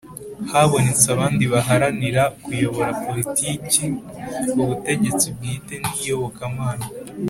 habonetse 0.51 1.05
abandi 1.15 1.43
baharanira 1.53 2.23
kuyobora 2.43 2.91
politiki, 3.05 3.83
ubutegetsi 4.61 5.25
bwite 5.35 5.73
n'iyobokamana 5.85 6.85